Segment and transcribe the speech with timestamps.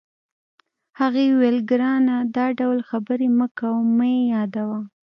[0.99, 4.79] هغې وویل: ګرانه، دا ډول خبرې مه کوه، مه یې یادوه.